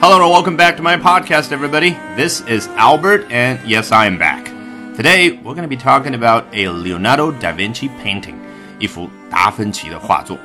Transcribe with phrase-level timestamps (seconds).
[0.00, 1.96] Hello and welcome back to my podcast, everybody.
[2.16, 4.44] This is Albert, and yes, I am back.
[4.96, 8.36] Today, we're going to be talking about a Leonardo da Vinci painting,
[8.78, 10.38] 一幅达芬奇的画作。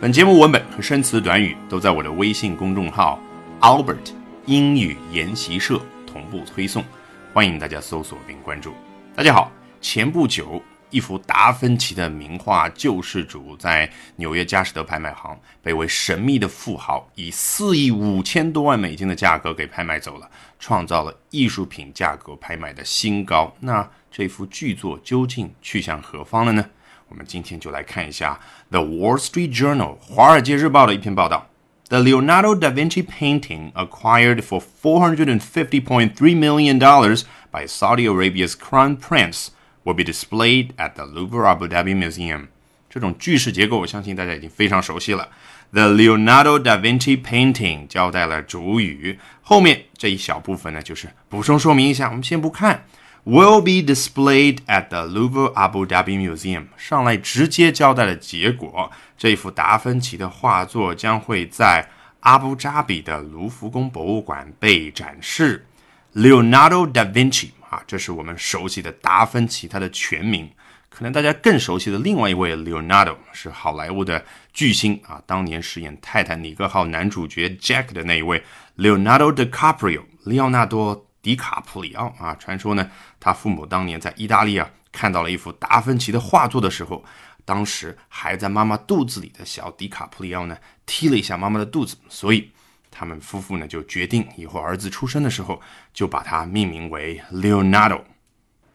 [0.00, 3.18] 本节目文本和生词短语都在我的微信公众号
[3.60, 4.12] Albert
[4.46, 6.84] 英语研习社同步推送，
[7.32, 8.72] 欢迎大家搜索并关注。
[9.14, 9.50] 大家好，
[9.80, 10.62] 前不久。
[10.89, 23.53] 一幅达芬奇的名画《救世主》在纽约佳士得拍卖行被位神秘的富豪以四亿五千多万美金的价格给拍卖走了，创造了艺术品价格拍卖的新高。
[23.59, 26.65] 那这幅巨作究竟去向何方了呢？
[27.09, 28.39] 我们今天就来看一下
[28.71, 31.47] 《The Wall Street Journal》华尔街日报的一篇报道
[31.89, 37.67] ：The Leonardo da Vinci painting acquired for four hundred and fifty point three million dollars by
[37.67, 39.49] Saudi Arabia's crown prince。
[39.87, 42.47] Will be displayed at the Louvre Abu Dhabi Museum。
[42.89, 45.29] 这种句式结构，我相信大家已经非常熟悉了。
[45.71, 52.09] The Leonardo da Vinci painting 交代了主语，后面这一小部分呢，就是补充说明一下。
[52.09, 52.83] 我们先不看
[53.25, 56.65] ，will be displayed at the Louvre Abu Dhabi Museum。
[56.75, 61.87] 上来直接交代了结果，这幅达芬奇的画作将会在
[62.21, 65.65] 阿布扎比的卢浮宫博物馆被展示。
[66.13, 67.51] Leonardo da Vinci。
[67.69, 70.49] 啊，这是我们熟悉的达芬奇，他的全名。
[70.89, 78.43] 可能大家更熟悉的另外一位 Leonardo 是好莱坞的巨星啊，当年饰演《泰坦尼克号》男主角 Jack 的那一位
[78.77, 82.33] Leonardo DiCaprio，利奥纳多·迪卡普里奥啊。
[82.35, 87.03] 传说呢，他父母当年在意大利啊看到了一幅达芬奇的画作的时候，
[87.45, 92.49] 当时还在妈妈肚子里的小迪卡普里奥呢踢了一下妈妈的肚子，所以。
[92.97, 95.61] 他们夫妇呢就决定以后儿子出生的时候
[95.93, 98.01] 就把它命名为 Leonardo。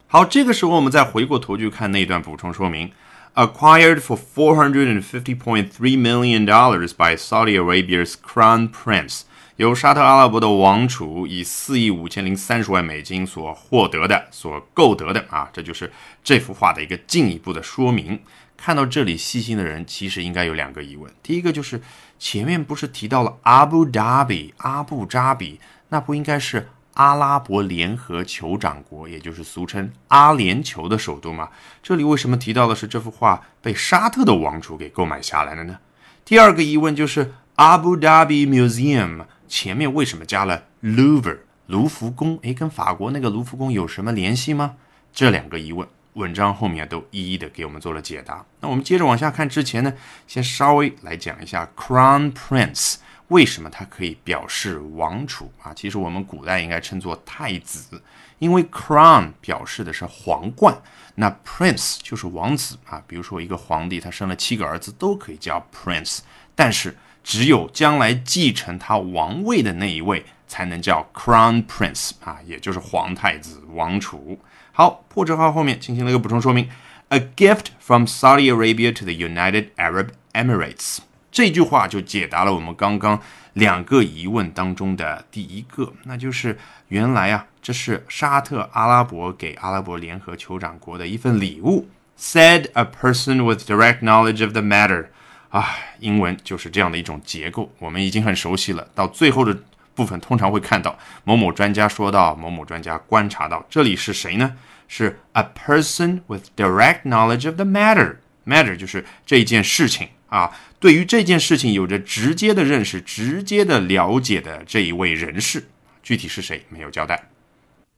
[0.07, 2.89] 好，这个时候我们再回过头去看那一段补充说明
[3.33, 9.23] ：Acquired for four hundred and fifty point three million dollars by Saudi Arabia's Crown Prince，
[9.57, 15.91] 由沙特阿拉伯的王储以四亿五千零三十万美金所获得的、所购得的啊，这就是
[16.23, 18.21] 这幅画的一个进一步的说明。
[18.55, 21.11] 看到这里，细心的人其实应该有两个疑问。
[21.21, 21.81] 第一个就是
[22.23, 31.49] 前面不是提到了阿布扎比，阿布扎比，那不应该是阿拉伯联合酋长国，也就是俗称阿联酋的首都吗？
[31.81, 35.79] 这里为什么提到的是这幅画被沙特的王储给购买下来了呢？
[36.23, 42.39] 第二个疑问就是阿布扎比 Museum 前面为什么加了 Louvre 卢浮宫？
[42.43, 44.75] 诶，跟法国那个卢浮宫有什么联系吗？
[45.11, 45.85] 这两个疑问。
[46.13, 48.45] 文章后面都一一的给我们做了解答。
[48.59, 49.93] 那我们接着往下看之前呢，
[50.27, 52.95] 先稍微来讲一下 Crown Prince
[53.29, 55.73] 为什么它可以表示王储啊？
[55.73, 58.03] 其实我们古代应该称作太子，
[58.37, 60.79] 因为 Crown 表示的是皇冠，
[61.15, 63.01] 那 Prince 就是王子啊。
[63.07, 66.19] 比如说一个皇帝他生了七个儿子都可以叫 Prince，
[66.53, 74.37] 但是只有将来继承他王位的那一位才能叫 Crown Prince 啊，也就是皇太子、王储。
[74.75, 76.67] 好，破折号后面进行了一个补充说明
[77.09, 80.97] ：A gift from Saudi Arabia to the United Arab Emirates。
[81.31, 83.21] 这句话就解答了我们刚刚
[83.53, 86.57] 两个疑问当中的第一个，那就是
[86.87, 91.87] 原来啊，这是沙特阿拉伯给阿拉伯联合酋长国的一份礼物。
[92.17, 95.05] Said a person with direct knowledge of the matter。
[95.49, 95.67] 啊，
[95.99, 98.87] 英文就是这样的一种结构，我们已经很熟悉了。
[98.95, 99.55] 到最后的。
[99.94, 104.54] 部分通常会看到某某专家说到，某某专家观察到，这里是谁呢？
[104.86, 115.68] 是 a person with direct knowledge of the matter。matter 就是这件事情啊，对于这件事情有着直接的认识、直接的了解的这一位人士，
[116.02, 117.28] 具体是谁没有交代。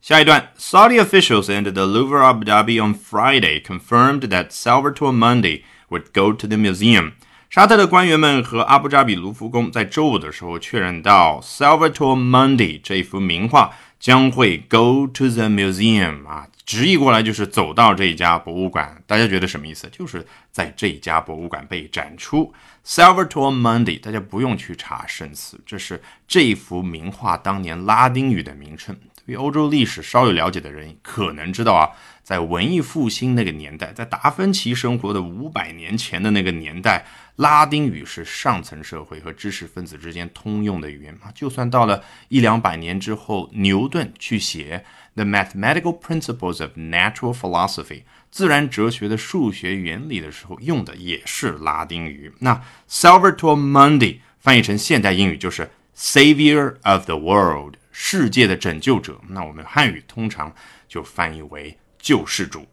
[0.00, 6.32] 下一段，Saudi officials entered the Louvre Abu Dhabi on Friday confirmed that Salvatore Mundi would go
[6.32, 7.12] to the museum.
[7.49, 19.01] 沙特的官员们和阿布扎比卢浮宫在周五的时候确认到，Salvatore Mundi 这幅名画将会 go to the museum 啊，直译过来就是走到这家博物馆。
[19.07, 19.87] 大家觉得什么意思？
[19.89, 22.53] 就是在这家博物馆被展出。
[22.85, 28.97] Salvatore Mundi，大家不用去查生词，这是这幅名画当年拉丁语的名称。
[29.25, 31.89] 对欧洲历史稍有了解的人可能知道啊。
[32.21, 37.05] 在文艺复兴那个年代，在达芬奇生活的五百年前的那个年代，
[37.37, 41.31] 拉丁语是上层社会和知识分子之间通用的语言嘛。
[41.33, 44.83] 就算到了一两百年之后，牛顿去写
[45.15, 47.83] 《The Mathematical Principles of Natural Philosophy》
[48.31, 52.31] 自然哲学的数学原理的时候，用的也是拉丁语。
[52.39, 59.19] 那 Salvator Mundi 翻译成现代英语就是 Savior of the World，世界的拯救者。
[59.27, 60.53] 那我们汉语通常
[60.87, 61.77] 就翻译为。
[61.97, 62.67] 救世主，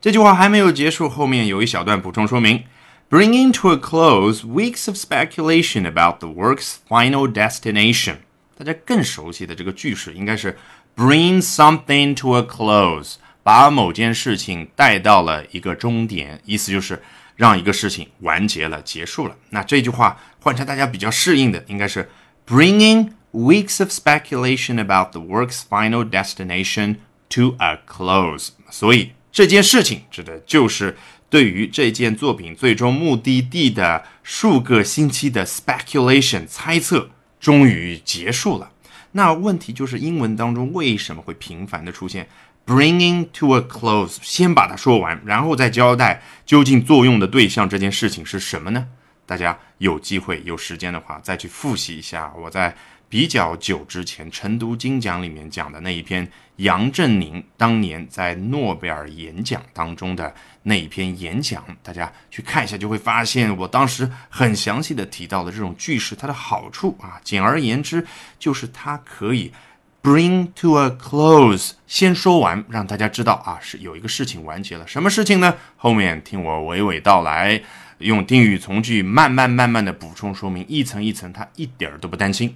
[0.00, 2.64] 这句话还没有结束，后面有一小段补充说明
[3.09, 8.17] ：bringing to a close weeks of speculation about the work's final destination。
[8.57, 10.57] 大家更熟悉的这个句式应该是
[10.95, 17.01] bring something to a close，把某件事情带到了一个终点，意思就是
[17.35, 19.35] 让一个事情完结了、结束了。
[19.49, 22.09] 那这句话换成大家比较适应的，应该是
[22.47, 26.95] bringing weeks of speculation about the work's final destination
[27.27, 28.51] to a close。
[28.69, 30.95] 所以这件事情指的就是
[31.30, 37.08] 对于这件作品最终目的地的数个星期的 speculation 猜测。
[37.40, 38.70] 终于结束了。
[39.12, 42.28] 那问题就是英文当中为什么会频繁的出现
[42.66, 44.18] bringing to a close？
[44.20, 48.86] 先把它说完，然后再交代究竟作用的对象这件事情是什么呢？
[49.24, 52.76] 大家有机会有时间的话，再去复习一下我在。
[53.10, 56.26] 比较久之前，成都金讲里面讲的那一篇
[56.56, 67.20] 杨振宁当年在诺贝尔演讲当中的那一篇演讲，大家去看一下，就会发现我当时很详细的提到的这种句式它的好处啊。
[67.24, 68.06] 简而言之，
[68.38, 69.52] 就是它可以
[70.00, 74.86] bring to a close，先说完，让大家知道啊是有一个事情完结了。
[74.86, 75.56] 什么事情呢？
[75.76, 77.60] 后面听我娓娓道来，
[77.98, 82.54] 用定语从句慢慢慢慢的补充说明，一层一层，他一点儿都不担心。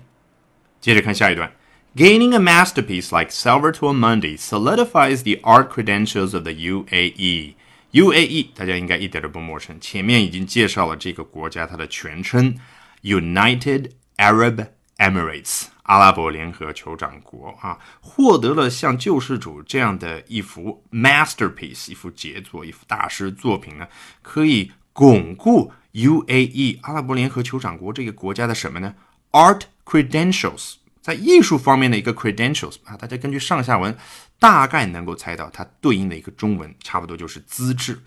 [0.85, 1.51] 接着看下一段
[1.97, 7.55] ，Gaining a masterpiece like Salvatore Mundi solidifies the art credentials of the UAE.
[7.93, 12.55] UAE 大家应该一点都不陌生，前面已经介绍了这个国家它的全称
[13.03, 14.67] ，United Arab
[14.99, 23.89] Emirates 阿拉伯联合酋长国啊，获得了像救世主这样的一幅 masterpiece，一幅杰作，一幅大师作品呢，
[24.21, 28.95] 可以巩固 UAE 阿拉伯联合酋长国这个国家的什么呢
[29.33, 33.95] ？Art Credentials 在艺术方面的一个 credentials 啊，大家根据上下文
[34.39, 38.01] 大概能够猜到它对应的一个中文，差不多就是资质。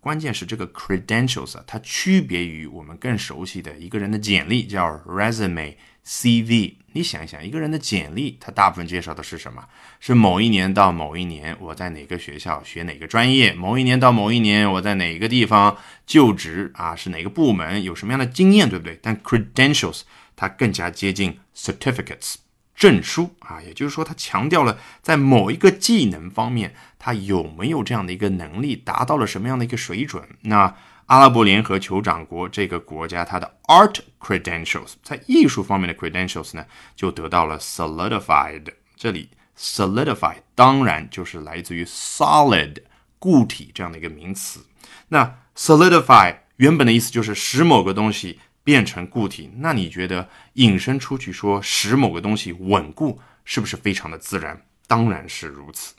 [0.00, 6.74] 关键是这个 credentials 啊，它区别于我们更熟悉的一个人的简历，叫 resume CV。
[6.94, 9.64] 你想一想，一个人的简历，它大部分介绍的是什么？
[10.00, 15.74] 是某一年到某一年我在哪个学校学哪个专业，某一年到某一年我在哪个地方
[16.04, 18.98] 就职啊，是哪个部门有什么样的经验，对不对？
[19.00, 20.02] 但 credentials
[20.42, 22.34] 它更加接近 certificates
[22.74, 30.28] 证书啊，也就是说，它强调了在某一个技能方面，它有没有这样的一个能力，达到了什么样的一个水准。
[30.40, 30.74] 那
[31.06, 36.66] 阿拉伯联合酋长国这个国家，它的 art credentials 在艺术方面的 credentials 呢，
[36.96, 38.66] 就得到了 solidified。
[38.96, 42.78] 这里 solidify 当然就是来自于 solid
[43.20, 44.66] 固体这样的一个名词。
[45.10, 48.40] 那 solidify 原本的意思就是使某个东西。
[48.64, 54.62] 变成固体，那你觉得引申出去说使某个东西稳固，是不是非常的自然？
[54.86, 55.94] 当然是如此。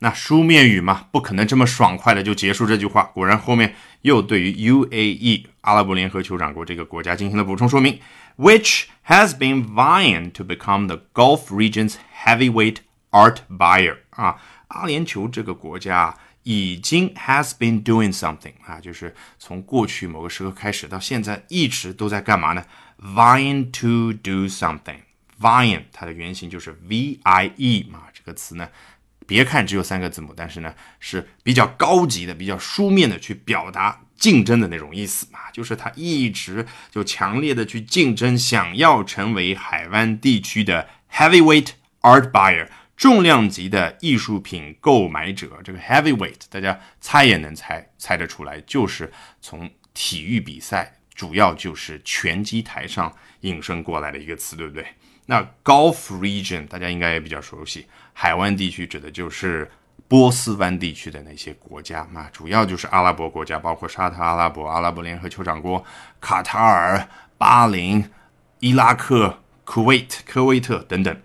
[0.00, 3.04] 那书面语嘛，不可能这么爽快的就结束这句话。
[3.14, 7.98] 果然后面又对于 UAE 阿拉伯联合酋长国这个国家进行了补充说明
[8.36, 11.94] ，which has been vying to become the Gulf region's
[12.24, 12.78] heavyweight
[13.10, 14.36] art buyer 啊，
[14.68, 16.18] 阿联酋这个国家。
[16.48, 22.64] 已经 has been doing something 啊，就是从过去某个时刻开始到现在一直都在干嘛呢
[23.02, 25.00] ？Vying to do something。
[25.40, 28.68] Vying 它的原型就是 V I E 嘛，这个词呢，
[29.26, 41.70] 别看只有三个字母，但是呢是比较高级的、比较书面的去表达竞争的那种意思嘛，就是他一直就强烈的去竞争，想要成为海湾地区的 heavyweight
[42.02, 42.68] art buyer。
[42.96, 49.12] 重量级的艺术品购买者，这个 heavyweight，大家猜也能猜猜得出来，就是
[49.42, 54.86] 从体育比赛，主要就是拳击台上引申过来的一个词，对不对？
[55.26, 59.70] 那 Gulf region 大家应该也比较熟悉，海湾地区指的就是
[60.08, 65.84] 波斯湾地区的那些国家嘛，主要就是阿拉伯国家，包括沙特阿拉伯、阿拉伯联合酋长国、
[66.20, 68.08] 卡塔尔、巴林、
[68.60, 71.20] 伊拉克、Kuwait、科威特等等。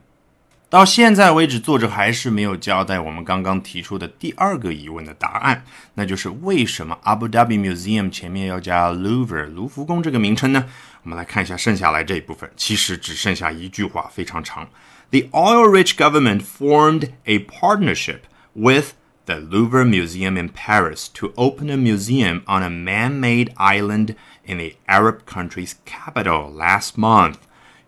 [0.70, 5.64] 到现在为止，作者还是没有交代我们刚刚提出的第二个疑问的答案，
[5.94, 10.66] 那就是为什么 Abu Dhabi Museum 前面要加 Louvre 卢浮宫这个名称呢？
[11.04, 14.68] 我们来看一下剩下来这一部分，其实只剩下一句话，非常长。
[15.10, 18.22] The oil-rich government formed a partnership
[18.54, 18.94] with
[19.26, 24.74] the Louvre Museum in Paris to open a museum on a man-made island in the
[24.86, 27.36] Arab country's capital last month.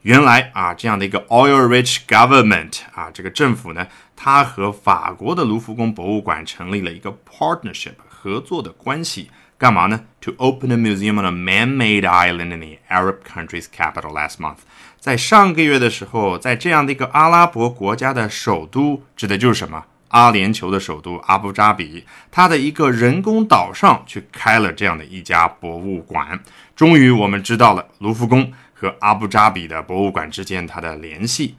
[0.04, 12.80] 原来啊，这样的一个 oil-rich government 啊，这个政府呢，它和法国的卢浮宫博物馆成立了一个 partnership 合作的关系，干嘛呢？To open a museum on a man-made island in the
[12.94, 14.58] Arab country's capital last month。
[15.00, 19.86] 在上个月的时候，在这样的一个阿拉伯国家的首都，指的就是什么？
[20.10, 26.40] 阿联酋的首都阿布扎比，它的一个人工岛上去开了这样的一家博物馆。
[26.76, 28.52] 终于，我们知道了卢浮宫。
[28.84, 31.56] 和阿布扎比的博物馆之间它的联系。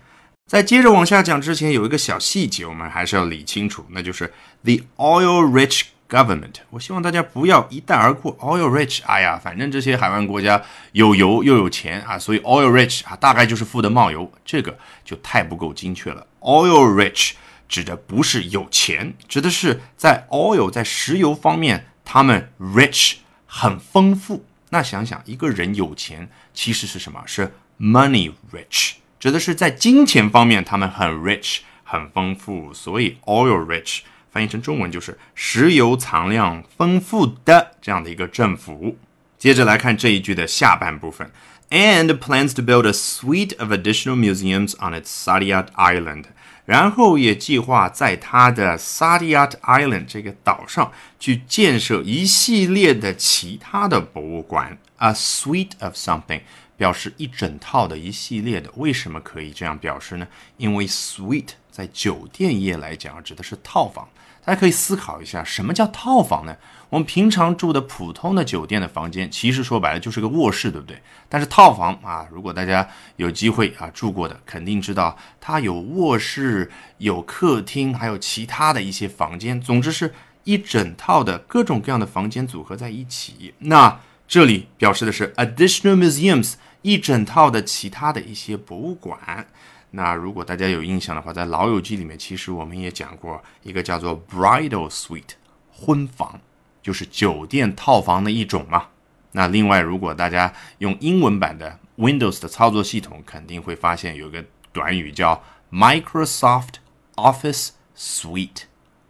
[0.46, 4.30] 在接着往下讲之前，有一个小细节我们还是要理清楚，那就是
[4.62, 6.56] the oil-rich government。
[6.68, 9.00] 我希望大家不要一带而过 oil-rich。
[9.06, 10.62] 哎呀，反正这些海湾国家
[10.92, 16.26] 有油又有钱啊，所以 oil-rich 啊，大概就是富得冒油，这个就太不够精确了。
[16.40, 17.32] oil-rich
[17.66, 23.14] 指的不是有钱，指的是在 oil 在石油方面，他们 rich
[23.46, 24.44] 很丰富。
[24.68, 27.23] 那想想一个人有钱，其实是什么？
[27.25, 28.93] 是 money rich。
[29.19, 33.99] 指的是在金钱方面，他们很 rich，很丰富，所以 oil rich
[34.31, 38.97] 翻译成中文就是石油藏量丰富的这样的一个政府。
[39.37, 41.31] 接着来看这一句的下半部分，
[41.69, 46.25] and plans to build a suite of additional museums on its Saadiyat Island，
[46.64, 56.40] 然后也计划在他的 s a d i a t Island 这个岛上去建设一系列的其他的博物馆，a suite of something。
[56.76, 60.26] 表示一整套的一系列的，为什么可以这样表示呢？
[60.56, 64.08] 因为 suite 在酒店业来讲指的是套房。
[64.44, 66.54] 大家可以思考一下，什么叫套房呢？
[66.90, 71.00] 我们平常住的普通的酒店的房间，其实说白了就是个卧室，对不对？
[71.28, 72.86] 但是套房啊，如果大家
[73.16, 79.60] 有机会啊住过的，肯定知道它有卧室、有客厅，还有其他的一些房间。
[79.60, 83.54] 总之是一整套的各种各样的房间组合在一起。
[83.58, 83.98] 那
[84.28, 89.46] 这里表示的是 additional museums，一整套的其他的一些博物馆。
[89.92, 95.32] 那如果大家有印象的话，在《老友记》里面，其实我们也讲过一个叫做 bridal suite，
[95.72, 96.38] 婚房，
[96.82, 98.88] 就是酒店套房的一种嘛。
[99.32, 106.74] 那另外，如果大家用英文版的 Windows 的操作系统，肯定会发现有个短语叫 Microsoft
[107.14, 108.64] Office Suite，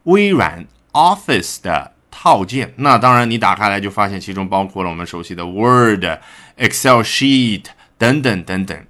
[0.04, 1.93] 微软 Office 的。
[2.16, 6.04] 套件，那当然，你打开来就发现其中包括了我们熟悉的 Word、
[6.56, 7.64] Excel sheet
[7.99, 8.87] 等等等等。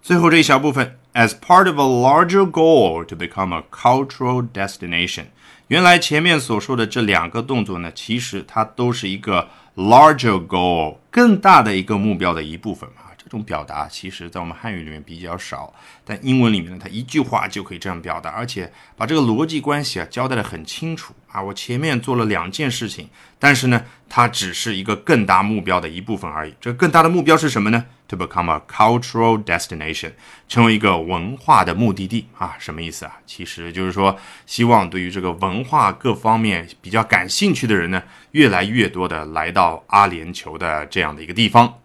[0.00, 5.26] 最后这一小部分，as part of a larger goal to become a cultural destination。
[5.68, 13.02] 原来前面所说的这两个动作呢，其实它都是一个 larger goal 更大的一个目标的一部分嘛。
[13.18, 21.41] 这种表达其实，在我们汉语里面比较少，但英文里面呢，它一句话就可以这样表达，而且把这个逻辑关系啊交代的很清楚啊。
[21.41, 26.53] 我前面做了两件事情，但是呢，它只是一个更大目标的一部分而已。
[26.59, 27.85] 这个更大的目标是什么呢？
[28.09, 30.11] To become a cultural destination，
[30.49, 32.55] 成为一个文化的目的地啊？
[32.59, 33.13] 什么意思啊？
[33.25, 41.77] 其实就是说，希望对于这个文化各方面比较感兴趣的人呢，越来越多的来到阿联酋的这样的一个地方。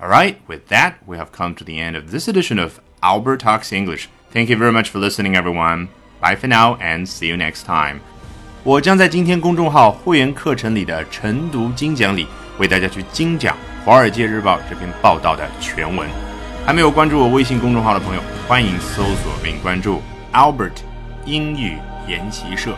[0.00, 3.38] All right, with that, we have come to the end of this edition of Albert
[3.38, 4.06] Talks English.
[4.32, 5.88] Thank you very much for listening, everyone.
[6.20, 8.00] Bye for now and see you next time.
[8.67, 12.27] 我将在今天公众号会员课程里的晨读精讲里，
[12.59, 13.55] 为大家去精讲
[13.85, 16.05] 《华尔街日报》这篇报道的全文。
[16.65, 20.01] 还没有关注我微信公众号的朋友，欢迎搜索并关注
[20.33, 20.73] Albert
[21.23, 21.77] 英语
[22.09, 22.75] 研习社。